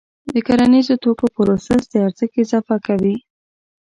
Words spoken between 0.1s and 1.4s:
د کرنیزو توکو